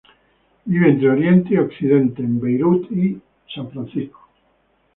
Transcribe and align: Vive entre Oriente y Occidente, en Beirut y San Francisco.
Vive 0.65 0.89
entre 0.89 1.09
Oriente 1.11 1.53
y 1.53 1.57
Occidente, 1.57 2.23
en 2.23 2.39
Beirut 2.41 2.91
y 2.91 3.21
San 3.53 3.69
Francisco. 3.69 4.29